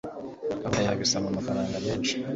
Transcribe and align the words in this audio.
Gahunda 0.61 0.79
yawe 0.85 1.01
isaba 1.07 1.25
amafaranga 1.29 1.75
menshi. 1.85 2.13